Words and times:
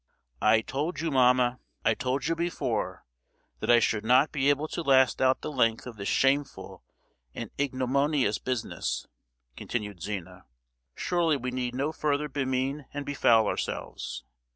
"I 0.41 0.61
told 0.61 0.99
you, 0.99 1.11
mamma—I 1.11 1.93
told 1.93 2.25
you 2.25 2.35
before, 2.35 3.05
that 3.59 3.69
I 3.69 3.77
should 3.79 4.03
not 4.03 4.31
be 4.31 4.49
able 4.49 4.67
to 4.69 4.81
last 4.81 5.21
out 5.21 5.41
the 5.41 5.51
length 5.51 5.85
of 5.85 5.95
this 5.97 6.07
shameful 6.07 6.83
and 7.35 7.51
ignominious 7.59 8.39
business!" 8.39 9.05
continued 9.55 10.01
Zina. 10.01 10.45
"Surely 10.95 11.37
we 11.37 11.51
need 11.51 11.75
no 11.75 11.91
further 11.91 12.27
bemean 12.27 12.85
and 12.95 13.05
befoul 13.05 13.45
ourselves! 13.45 14.23